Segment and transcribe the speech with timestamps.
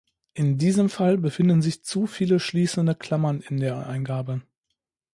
[0.33, 4.41] In diesem Fall befinden sich zu viele schließende Klammern in der Eingabe.